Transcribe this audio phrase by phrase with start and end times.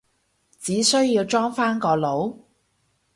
[0.59, 2.39] 只需要裝返個腦？